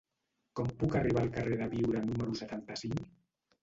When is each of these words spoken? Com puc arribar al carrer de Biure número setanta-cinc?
Com 0.59 0.71
puc 0.79 0.97
arribar 1.01 1.23
al 1.25 1.31
carrer 1.37 1.61
de 1.63 1.71
Biure 1.77 2.05
número 2.09 2.43
setanta-cinc? 2.45 3.11